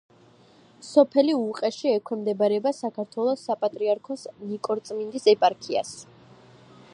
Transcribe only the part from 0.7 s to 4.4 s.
სოფელი უყეში ექვემდებარება საქართველოს საპატრიარქოს